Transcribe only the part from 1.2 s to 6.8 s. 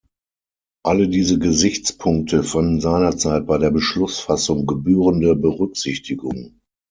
Gesichtspunkte fanden seinerzeit bei der Beschlussfassung gebührende Berücksichtigung.